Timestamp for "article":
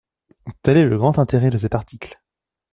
1.75-2.19